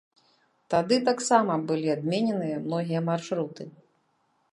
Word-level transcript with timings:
Тады 0.73 0.95
таксама 1.09 1.57
былі 1.71 1.87
адмененыя 1.97 2.57
многія 2.65 3.01
маршруты. 3.11 3.63